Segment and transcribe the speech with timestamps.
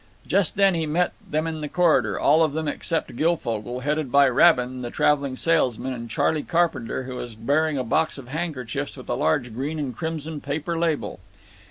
[0.25, 4.27] Just then he met them in the corridor, all of them except Guilfogle, headed by
[4.27, 9.09] Rabin, the traveling salesman, and Charley Carpenter, who was bearing a box of handkerchiefs with
[9.09, 11.19] a large green and crimson paper label.